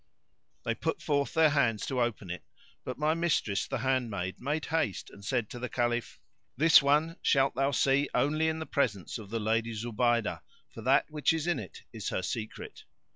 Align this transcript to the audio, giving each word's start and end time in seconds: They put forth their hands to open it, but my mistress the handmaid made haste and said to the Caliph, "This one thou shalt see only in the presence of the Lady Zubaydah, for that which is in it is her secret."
They 0.65 0.73
put 0.73 0.99
forth 0.99 1.35
their 1.35 1.51
hands 1.51 1.85
to 1.85 2.01
open 2.01 2.31
it, 2.31 2.43
but 2.83 2.97
my 2.97 3.13
mistress 3.13 3.67
the 3.67 3.77
handmaid 3.77 4.41
made 4.41 4.65
haste 4.65 5.11
and 5.11 5.23
said 5.23 5.47
to 5.51 5.59
the 5.59 5.69
Caliph, 5.69 6.19
"This 6.57 6.81
one 6.81 7.09
thou 7.09 7.13
shalt 7.21 7.75
see 7.75 8.09
only 8.15 8.47
in 8.47 8.57
the 8.57 8.65
presence 8.65 9.19
of 9.19 9.29
the 9.29 9.39
Lady 9.39 9.73
Zubaydah, 9.75 10.41
for 10.73 10.81
that 10.81 11.05
which 11.11 11.31
is 11.33 11.45
in 11.45 11.59
it 11.59 11.83
is 11.93 12.09
her 12.09 12.23
secret." 12.23 12.85